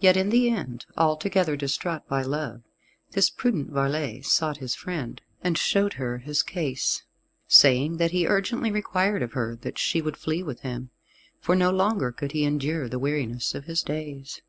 [0.00, 2.60] Yet in the end, altogether distraught by love,
[3.12, 7.04] this prudent varlet sought his friend, and showed her his case,
[7.48, 10.90] saying that he urgently required of her that she would flee with him,
[11.40, 14.42] for no longer could he endure the weariness of his days.